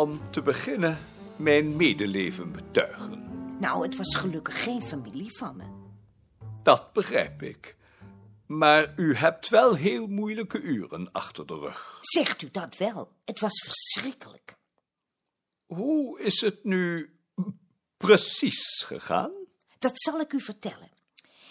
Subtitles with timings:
[0.00, 0.98] Om te beginnen
[1.36, 3.24] mijn medeleven betuigen?
[3.58, 5.64] Nou, het was gelukkig geen familie van me.
[6.62, 7.76] Dat begrijp ik.
[8.46, 11.98] Maar u hebt wel heel moeilijke uren achter de rug.
[12.00, 13.12] Zegt u dat wel?
[13.24, 14.56] Het was verschrikkelijk.
[15.66, 17.14] Hoe is het nu
[17.96, 19.32] precies gegaan?
[19.78, 20.90] Dat zal ik u vertellen.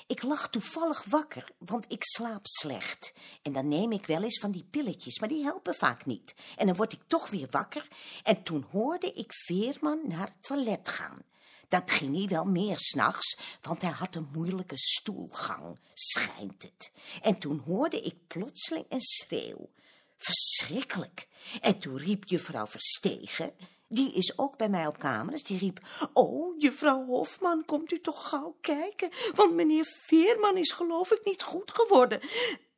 [0.09, 3.13] Ik lag toevallig wakker, want ik slaap slecht.
[3.41, 6.35] En dan neem ik wel eens van die pilletjes, maar die helpen vaak niet.
[6.55, 7.87] En dan word ik toch weer wakker.
[8.23, 11.21] En toen hoorde ik Veerman naar het toilet gaan.
[11.67, 16.91] Dat ging hij wel meer s'nachts, want hij had een moeilijke stoelgang, schijnt het.
[17.21, 19.69] En toen hoorde ik plotseling een schreeuw.
[20.17, 21.27] Verschrikkelijk.
[21.61, 23.53] En toen riep juffrouw Verstegen,
[23.89, 25.79] die is ook bij mij op kamer, dus die riep...
[26.13, 31.43] Oh, juffrouw Hofman, komt u toch gauw kijken, want meneer Veerman is geloof ik niet
[31.43, 32.19] goed geworden.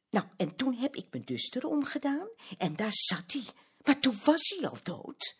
[0.09, 3.45] Nou, en toen heb ik mijn duster omgedaan en daar zat hij.
[3.83, 5.35] Maar toen was hij al dood.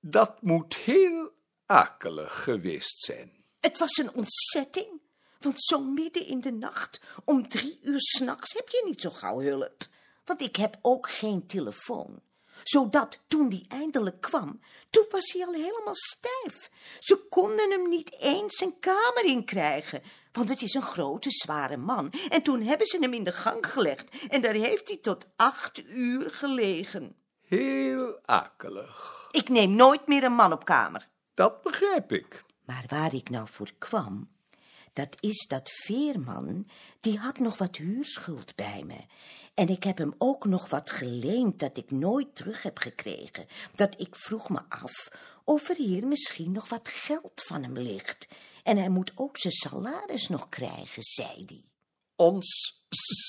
[0.00, 1.30] Dat moet heel
[1.66, 3.44] akelig geweest zijn.
[3.60, 5.00] Het was een ontzetting,
[5.40, 9.40] want zo midden in de nacht, om drie uur s'nachts, heb je niet zo gauw
[9.40, 9.88] hulp.
[10.24, 12.22] Want ik heb ook geen telefoon.
[12.62, 14.60] Zodat toen die eindelijk kwam,
[14.90, 16.70] toen was hij al helemaal stijf.
[17.00, 21.76] Ze konden hem niet eens zijn kamer in krijgen, want het is een grote, zware
[21.76, 22.12] man.
[22.28, 25.82] En toen hebben ze hem in de gang gelegd en daar heeft hij tot acht
[25.88, 27.16] uur gelegen.
[27.42, 29.28] Heel akelig.
[29.30, 31.08] Ik neem nooit meer een man op kamer.
[31.34, 32.44] Dat begrijp ik.
[32.64, 34.28] Maar waar ik nou voor kwam,
[34.92, 36.68] dat is dat Veerman,
[37.00, 39.04] die had nog wat huurschuld bij me.
[39.54, 43.46] En ik heb hem ook nog wat geleend dat ik nooit terug heb gekregen.
[43.74, 45.08] Dat ik vroeg me af
[45.44, 48.28] of er hier misschien nog wat geld van hem ligt.
[48.62, 51.64] En hij moet ook zijn salaris nog krijgen, zei hij.
[52.16, 52.80] Ons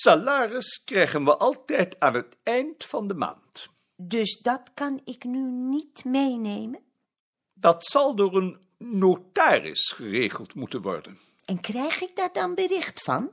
[0.01, 3.69] salaris krijgen we altijd aan het eind van de maand.
[3.95, 6.79] Dus dat kan ik nu niet meenemen?
[7.53, 11.17] Dat zal door een notaris geregeld moeten worden.
[11.45, 13.31] En krijg ik daar dan bericht van?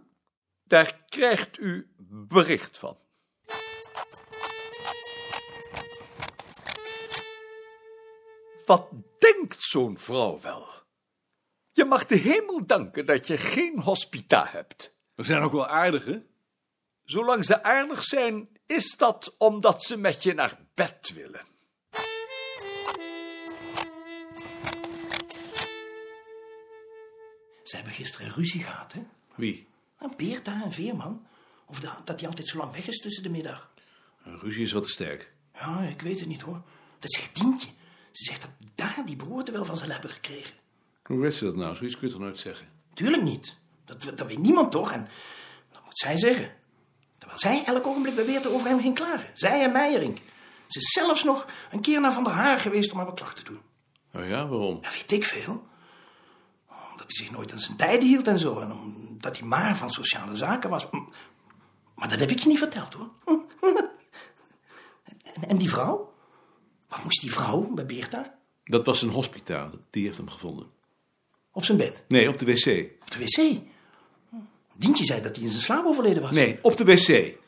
[0.70, 1.90] Daar krijgt u
[2.28, 2.98] bericht van.
[8.66, 8.88] Wat
[9.18, 10.68] denkt zo'n vrouw wel?
[11.72, 14.94] Je mag de hemel danken dat je geen hospita hebt.
[15.14, 16.18] We zijn ook wel aardig, hè?
[17.04, 21.44] Zolang ze aardig zijn, is dat omdat ze met je naar bed willen.
[27.62, 29.02] Ze hebben gisteren ruzie gehad, hè?
[29.34, 29.68] Wie?
[30.00, 31.26] Een Beerta en Veerman.
[31.66, 33.70] Of dat, dat hij altijd zo lang weg is tussen de middag.
[34.22, 35.32] Een ruzie is wat te sterk.
[35.54, 36.62] Ja, ik weet het niet hoor.
[36.98, 37.68] Dat zegt Dientje.
[38.12, 40.54] Ze zegt dat daar die broerte wel van zal hebben gekregen.
[41.02, 41.76] Hoe weet ze dat nou?
[41.76, 42.68] Zoiets kun je toch nooit zeggen?
[42.94, 43.56] Tuurlijk niet.
[43.84, 44.92] Dat, dat weet niemand toch?
[44.92, 45.08] En
[45.72, 46.52] dat moet zij zeggen.
[47.18, 49.30] Terwijl zij elk ogenblik beweert over hem ging klagen.
[49.34, 50.18] Zij en Meijerink.
[50.66, 53.44] Ze is zelfs nog een keer naar Van der Haar geweest om haar beklag te
[53.44, 53.60] doen.
[54.14, 54.78] Oh ja, waarom?
[54.82, 55.66] Ja, weet ik veel.
[56.68, 58.60] Omdat hij zich nooit aan zijn tijden hield en zo.
[58.60, 58.70] En
[59.22, 60.88] omdat hij maar van sociale zaken was.
[61.94, 63.10] Maar dat heb ik je niet verteld hoor.
[65.34, 66.12] En, en die vrouw?
[66.88, 68.38] Wat moest die vrouw bij Beerta?
[68.64, 69.70] Dat was een hospitaal.
[69.90, 70.66] Die heeft hem gevonden.
[71.52, 72.02] Op zijn bed?
[72.08, 72.90] Nee, op de wc.
[73.00, 73.60] Op de wc?
[74.76, 76.30] Dientje zei dat hij in zijn slaap overleden was.
[76.30, 77.38] Nee, op de wc.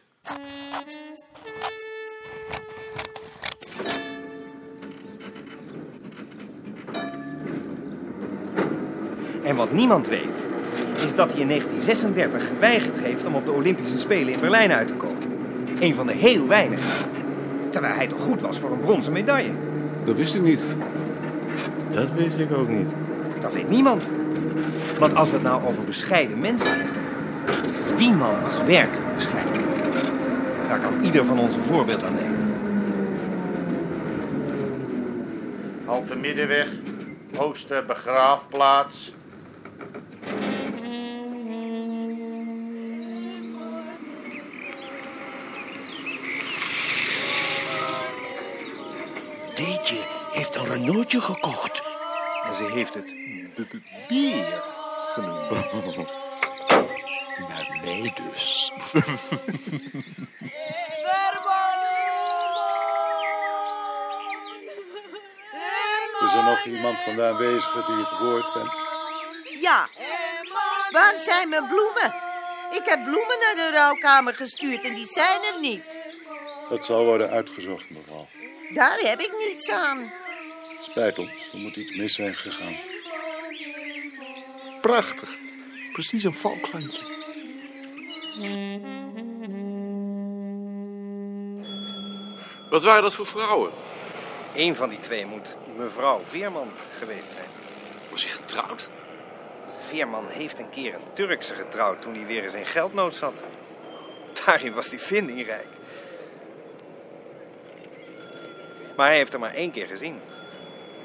[9.44, 10.46] En wat niemand weet,
[11.04, 14.88] is dat hij in 1936 geweigerd heeft om op de Olympische Spelen in Berlijn uit
[14.88, 15.22] te komen.
[15.80, 16.90] Een van de heel weinigen.
[17.70, 19.50] Terwijl hij toch goed was voor een bronzen medaille.
[20.04, 20.60] Dat wist ik niet.
[21.88, 22.90] Dat wist ik ook niet.
[23.40, 24.10] Dat weet niemand.
[24.98, 27.00] Want als we het nou over bescheiden mensen hebben.
[27.96, 29.62] Die man was werkelijk bescheiden.
[30.68, 32.54] Daar kan ieder van ons een voorbeeld aan nemen.
[35.84, 36.68] Halte Middenweg,
[37.36, 39.12] Ooster Begraafplaats.
[51.20, 51.82] Gekocht.
[52.44, 53.16] En ze heeft het
[54.08, 54.62] bier
[55.12, 55.50] genoemd.
[57.48, 58.72] Naar mij dus.
[66.20, 68.76] Is er nog iemand van de aanwezigen die het woord wenst?
[69.60, 69.88] Ja.
[70.90, 72.14] Waar zijn mijn bloemen?
[72.70, 76.00] Ik heb bloemen naar de rouwkamer gestuurd en die zijn er niet.
[76.68, 78.28] Dat zal worden uitgezocht, mevrouw.
[78.72, 80.12] Daar heb ik niets aan.
[80.82, 82.76] Spijt ons, er moet iets mis zijn gegaan.
[84.80, 85.36] Prachtig.
[85.92, 87.02] Precies een valklandje.
[92.70, 93.72] Wat waren dat voor vrouwen?
[94.54, 97.48] Eén van die twee moet mevrouw Veerman geweest zijn.
[98.10, 98.88] Was hij getrouwd?
[99.64, 103.42] Veerman heeft een keer een Turkse getrouwd toen hij weer eens in geldnood zat.
[104.44, 105.68] Daarin was hij vindingrijk.
[108.96, 110.20] Maar hij heeft er maar één keer gezien.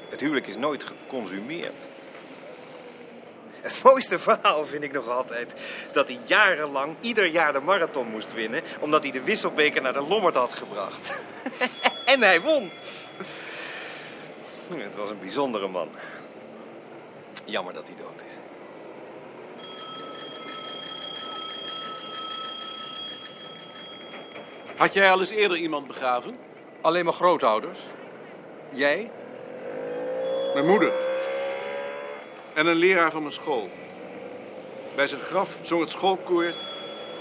[0.08, 1.86] Het huwelijk is nooit geconsumeerd.
[3.60, 5.54] Het mooiste verhaal vind ik nog altijd
[5.92, 10.00] dat hij jarenlang ieder jaar de marathon moest winnen, omdat hij de wisselbeker naar de
[10.00, 11.20] Lommerd had gebracht.
[12.12, 12.70] en hij won.
[14.68, 15.88] Het was een bijzondere man.
[17.44, 18.34] Jammer dat hij dood is.
[24.76, 26.38] Had jij al eens eerder iemand begraven?
[26.80, 27.78] Alleen maar grootouders.
[28.68, 29.10] Jij?
[30.54, 30.92] Mijn moeder.
[32.54, 33.68] En een leraar van mijn school.
[34.94, 36.52] Bij zijn graf zong het schoolkoor...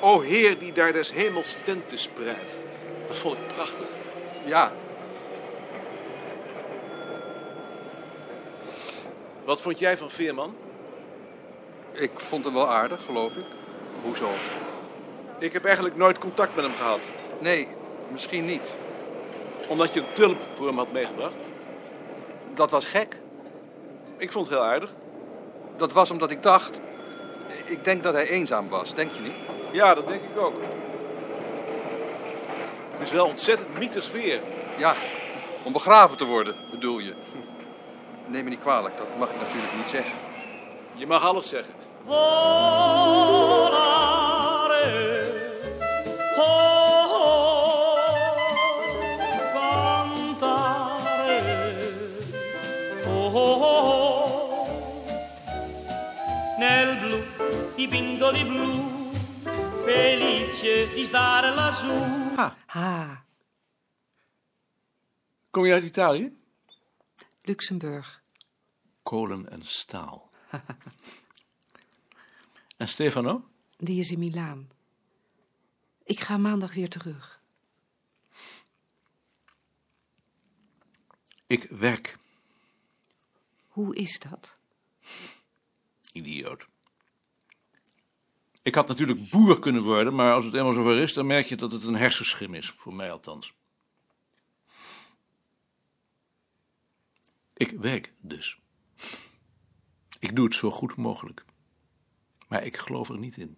[0.01, 2.59] O Heer die daar des hemels tenten spreidt.
[3.07, 3.85] Dat vond ik prachtig.
[4.45, 4.71] Ja.
[9.43, 10.55] Wat vond jij van Veerman?
[11.91, 13.45] Ik vond hem wel aardig, geloof ik.
[14.03, 14.29] Hoezo?
[15.39, 17.09] Ik heb eigenlijk nooit contact met hem gehad.
[17.39, 17.67] Nee,
[18.11, 18.73] misschien niet.
[19.67, 21.33] Omdat je een tulp voor hem had meegebracht.
[22.57, 23.19] Dat was gek.
[24.17, 24.93] Ik vond het heel aardig.
[25.77, 26.79] Dat was omdat ik dacht...
[27.65, 29.35] Ik denk dat hij eenzaam was, denk je niet?
[29.71, 30.53] Ja, dat denk ik ook.
[32.91, 34.41] Het is wel ontzettend mythisch weer.
[34.77, 34.95] Ja,
[35.63, 37.13] om begraven te worden, bedoel je.
[38.25, 40.15] Neem me niet kwalijk, dat mag ik natuurlijk niet zeggen.
[40.95, 41.73] Je mag alles zeggen.
[57.87, 59.11] Dipinto di blu,
[59.85, 62.35] felice di stare lassù.
[62.35, 63.25] Ha,
[65.49, 66.37] Kom je uit Italië?
[67.41, 68.21] Luxemburg.
[69.03, 70.29] Kolen en staal.
[72.77, 73.49] en Stefano?
[73.77, 74.69] Die is in Milaan.
[76.03, 77.41] Ik ga maandag weer terug.
[81.47, 82.17] Ik werk.
[83.67, 84.53] Hoe is dat?
[86.11, 86.67] Idioot.
[88.67, 91.55] Ik had natuurlijk boer kunnen worden, maar als het eenmaal zover is, dan merk je
[91.55, 92.73] dat het een hersenschim is.
[92.77, 93.53] Voor mij althans.
[97.53, 98.59] Ik werk dus.
[100.19, 101.45] Ik doe het zo goed mogelijk.
[102.47, 103.57] Maar ik geloof er niet in.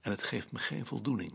[0.00, 1.32] En het geeft me geen voldoening.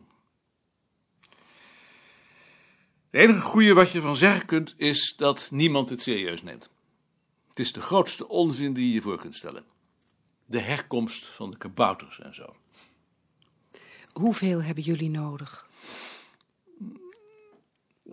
[3.10, 6.70] Het enige goede wat je van zeggen kunt, is dat niemand het serieus neemt.
[7.48, 9.66] Het is de grootste onzin die je je voor kunt stellen.
[10.50, 12.56] De herkomst van de kabouters en zo.
[14.14, 15.70] Hoeveel hebben jullie nodig?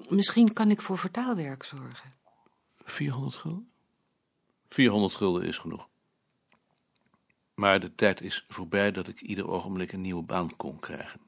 [0.09, 2.15] Misschien kan ik voor vertaalwerk zorgen.
[2.85, 3.71] 400 gulden?
[4.69, 5.89] 400 gulden is genoeg.
[7.55, 11.20] Maar de tijd is voorbij dat ik ieder ogenblik een nieuwe baan kon krijgen.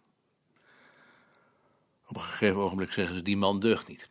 [2.07, 4.09] Op een gegeven ogenblik zeggen ze, die man deugt niet.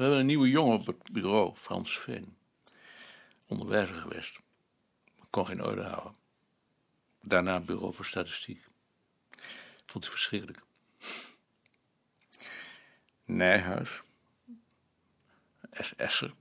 [0.00, 2.36] We hebben een nieuwe jongen op het bureau, Frans Veen.
[3.48, 4.38] Onderwijzer geweest.
[5.30, 6.14] Kon geen orde houden.
[7.22, 8.66] Daarna bureau voor statistiek.
[9.86, 10.62] Vond hij verschrikkelijk.
[13.24, 14.02] Nijhuis.
[15.72, 16.34] SS'er.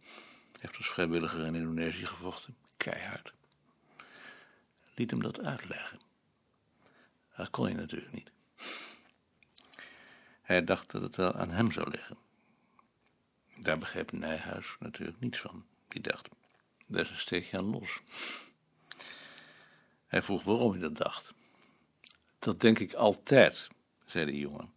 [0.59, 2.57] Heeft als vrijwilliger in Indonesië gevochten.
[2.77, 3.33] Keihard.
[4.95, 5.99] Liet hem dat uitleggen.
[7.35, 8.31] Dat kon hij natuurlijk niet.
[10.41, 12.28] Hij dacht dat het wel aan hem zou liggen.
[13.59, 15.65] Daar begreep Nijhuis natuurlijk niets van.
[15.87, 16.29] Die dacht,
[16.87, 18.01] daar is een steekje aan los.
[20.07, 21.33] Hij vroeg waarom hij dat dacht.
[22.39, 23.67] Dat denk ik altijd,
[24.05, 24.71] zei de jongen.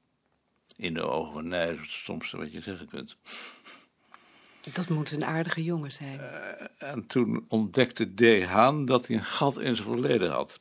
[0.77, 3.17] In de ogen van Nijhuis het stomste wat je zeggen kunt.
[4.73, 6.21] Dat moet een aardige jongen zijn.
[6.79, 8.45] En toen ontdekte D.
[8.45, 10.61] Haan dat hij een gat in zijn verleden had.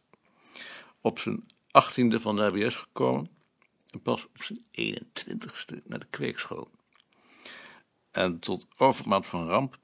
[1.01, 3.29] Op zijn achttiende van de HBS gekomen.
[3.89, 6.71] En pas op zijn 21ste naar de kweekschool.
[8.11, 9.79] En tot overmaat van ramp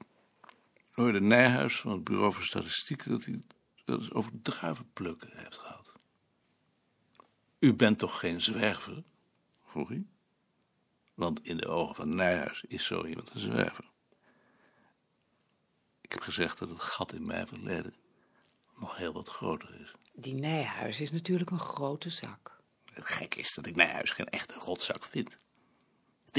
[0.92, 3.40] hoorde Nijhuis van het Bureau voor Statistiek dat hij
[3.84, 5.92] eens over druivenplukken heeft gehad.
[7.58, 9.02] U bent toch geen zwerver?
[9.64, 10.06] vroeg hij.
[11.14, 13.84] Want in de ogen van Nijhuis is zo iemand een zwerver.
[16.00, 17.94] Ik heb gezegd dat het gat in mijn verleden
[18.76, 19.94] nog heel wat groter is.
[20.12, 22.60] Die Nijhuis is natuurlijk een grote zak.
[22.92, 25.36] Het gek is dat ik Nijhuis geen echte rotzak vind.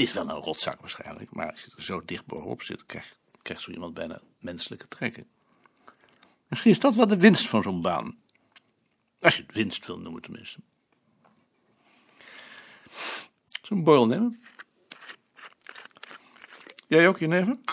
[0.00, 3.62] Het is wel een rotzak waarschijnlijk, maar als je er zo dicht bovenop zit, krijgt,
[3.62, 5.28] zo iemand bijna menselijke trekken.
[6.48, 8.18] Misschien is dat wel de winst van zo'n baan.
[9.20, 10.60] Als je het winst wil noemen tenminste.
[13.62, 14.40] Zo'n borrel nemen.
[16.86, 17.64] Jij ook, je neven?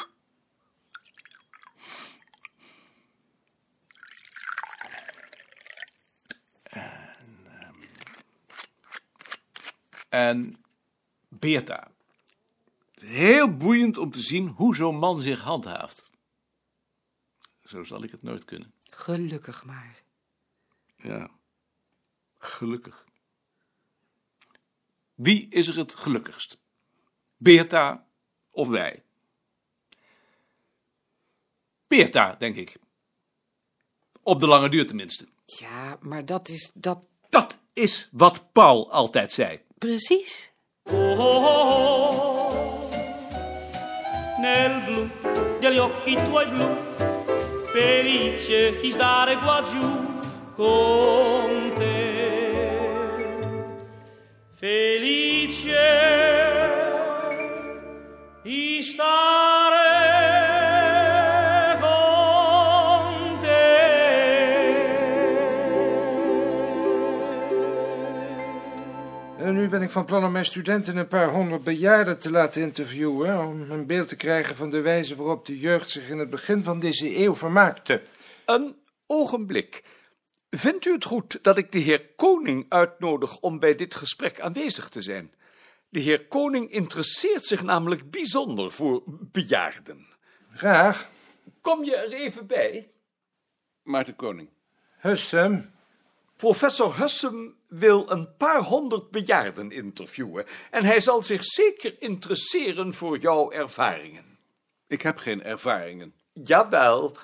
[6.63, 7.75] En, ehm,
[10.09, 10.63] en
[11.27, 11.95] Beerta.
[12.97, 16.09] Het is heel boeiend om te zien hoe zo'n man zich handhaaft.
[17.65, 18.73] Zo zal ik het nooit kunnen.
[18.83, 20.03] Gelukkig maar.
[20.95, 21.29] Ja,
[22.37, 23.05] gelukkig.
[25.13, 26.57] Wie is er het gelukkigst?
[27.37, 28.07] Beerta
[28.51, 29.03] of wij?
[31.87, 32.77] Beerta, denk ik.
[34.23, 35.27] Op de lange duur tenminste.
[35.45, 37.05] Ja, maar dat is dat.
[37.29, 39.61] Dat is wat Paul altijd zei.
[39.77, 40.51] Precies.
[40.83, 42.26] Oh, oh, oh,
[44.47, 45.09] nel blu
[45.59, 46.67] degli occhi tuoi blu,
[47.73, 49.87] felice di stare qua giù
[50.55, 52.16] con te.
[69.77, 73.47] Ben ik van plan om mijn studenten een paar honderd bejaarden te laten interviewen...
[73.47, 76.63] om een beeld te krijgen van de wijze waarop de jeugd zich in het begin
[76.63, 78.01] van deze eeuw vermaakte.
[78.45, 78.75] Een
[79.07, 79.83] ogenblik.
[80.49, 84.89] Vindt u het goed dat ik de heer Koning uitnodig om bij dit gesprek aanwezig
[84.89, 85.33] te zijn?
[85.89, 90.07] De heer Koning interesseert zich namelijk bijzonder voor bejaarden.
[90.51, 91.09] Graag.
[91.61, 92.91] Kom je er even bij?
[93.83, 94.49] Maarten Koning.
[94.97, 95.75] Hussem.
[96.37, 103.17] Professor Hussem wil een paar honderd bejaarden interviewen en hij zal zich zeker interesseren voor
[103.17, 104.37] jouw ervaringen.
[104.87, 106.13] Ik heb geen ervaringen.
[106.33, 107.17] Jawel,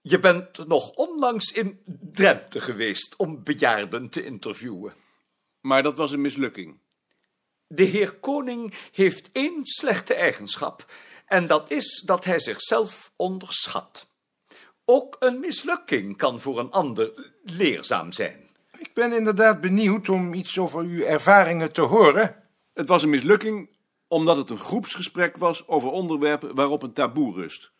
[0.00, 1.80] je bent nog onlangs in
[2.12, 4.94] Drenthe geweest om bejaarden te interviewen.
[5.60, 6.78] Maar dat was een mislukking.
[7.66, 10.92] De heer Koning heeft één slechte eigenschap,
[11.26, 14.06] en dat is dat hij zichzelf onderschat.
[14.84, 18.49] Ook een mislukking kan voor een ander leerzaam zijn.
[18.80, 22.36] Ik ben inderdaad benieuwd om iets over uw ervaringen te horen.
[22.74, 23.68] Het was een mislukking
[24.08, 27.70] omdat het een groepsgesprek was over onderwerpen waarop een taboe rust.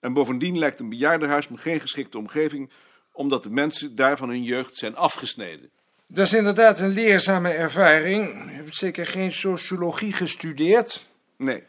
[0.00, 2.70] En bovendien lijkt een bejaardenhuis me geen geschikte omgeving,
[3.12, 5.70] omdat de mensen daar van hun jeugd zijn afgesneden.
[6.06, 8.28] Dat is inderdaad een leerzame ervaring.
[8.28, 11.06] U hebt zeker geen sociologie gestudeerd?
[11.36, 11.62] Nee.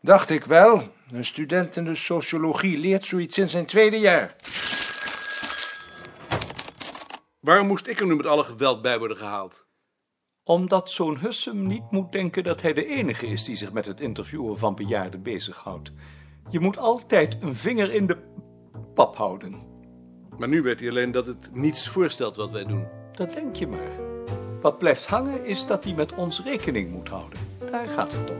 [0.00, 0.92] Dacht ik wel.
[1.10, 4.36] Een student in de sociologie leert zoiets in zijn tweede jaar.
[7.46, 9.66] Waarom moest ik er nu met alle geweld bij worden gehaald?
[10.44, 14.00] Omdat zo'n Hussem niet moet denken dat hij de enige is die zich met het
[14.00, 15.92] interviewen van bejaarden bezighoudt.
[16.50, 18.18] Je moet altijd een vinger in de
[18.94, 19.66] pap houden.
[20.38, 22.86] Maar nu weet hij alleen dat het niets voorstelt wat wij doen.
[23.12, 23.90] Dat denk je maar.
[24.60, 27.38] Wat blijft hangen is dat hij met ons rekening moet houden.
[27.70, 28.38] Daar gaat het om.